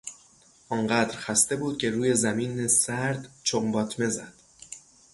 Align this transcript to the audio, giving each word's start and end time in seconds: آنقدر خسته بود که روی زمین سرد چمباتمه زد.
آنقدر 0.69 1.15
خسته 1.17 1.55
بود 1.55 1.77
که 1.77 1.91
روی 1.91 2.13
زمین 2.15 2.67
سرد 2.67 3.29
چمباتمه 3.43 4.09
زد. 4.09 4.33